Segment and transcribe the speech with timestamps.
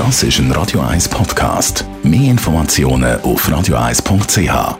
[0.00, 1.84] Das ist ein Radio 1 Podcast.
[2.02, 4.78] Mehr Informationen auf radio1.ch.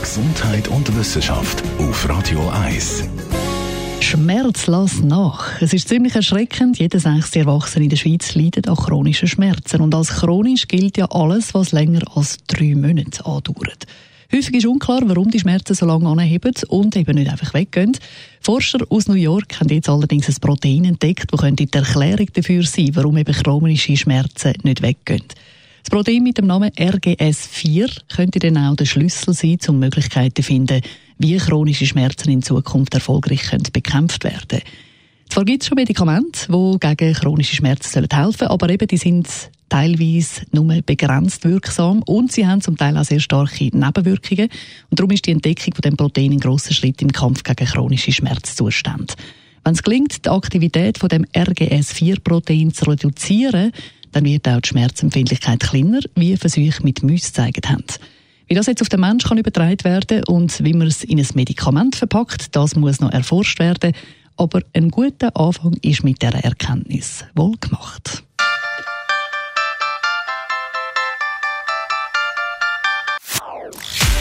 [0.00, 3.04] Gesundheit und Wissenschaft auf Radio 1.
[4.00, 5.60] Schmerz lass nach.
[5.60, 6.78] Es ist ziemlich erschreckend.
[6.78, 9.82] Jeder sechste Erwachsene in der Schweiz leidet an chronischen Schmerzen.
[9.82, 13.84] Und als chronisch gilt ja alles, was länger als drei Monate andauert.
[14.32, 17.92] Häufig ist unklar, warum die Schmerzen so lange anheben und eben nicht einfach weggehen.
[18.50, 22.90] Forscher aus New York haben jetzt allerdings ein Protein entdeckt, das die Erklärung dafür sein
[22.94, 25.22] warum eben chronische Schmerzen nicht weggehen.
[25.84, 30.42] Das Protein mit dem Namen RGS4 könnte dann auch der Schlüssel sein, um Möglichkeiten zu
[30.42, 30.82] finden,
[31.18, 34.62] wie chronische Schmerzen in Zukunft erfolgreich bekämpft werden können.
[35.28, 39.28] Zwar gibt es schon Medikamente, die gegen chronische Schmerzen helfen sollen, aber eben die sind
[39.70, 44.50] teilweise nur begrenzt wirksam und sie haben zum Teil auch sehr starke Nebenwirkungen.
[44.90, 48.12] Und darum ist die Entdeckung von dem Protein ein grosser Schritt im Kampf gegen chronische
[48.12, 49.14] Schmerzzustände.
[49.64, 53.72] Wenn es gelingt, die Aktivität von dem RGS4-Protein zu reduzieren,
[54.12, 57.84] dann wird auch die Schmerzempfindlichkeit kleiner, wie Versuche mit Mäusen gezeigt haben.
[58.48, 61.94] Wie das jetzt auf den Menschen übertragen werden und wie man es in ein Medikament
[61.94, 63.92] verpackt, das muss noch erforscht werden.
[64.36, 68.24] Aber ein guter Anfang ist mit dieser Erkenntnis wohl gemacht.